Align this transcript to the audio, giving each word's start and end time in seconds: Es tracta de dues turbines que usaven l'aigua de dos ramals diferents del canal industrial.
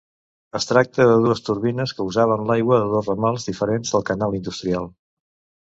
Es 0.59 0.65
tracta 0.69 1.05
de 1.11 1.17
dues 1.25 1.43
turbines 1.49 1.93
que 1.99 2.07
usaven 2.11 2.47
l'aigua 2.53 2.81
de 2.85 2.89
dos 2.97 3.13
ramals 3.13 3.47
diferents 3.51 3.95
del 3.97 4.07
canal 4.13 4.39
industrial. 4.43 4.91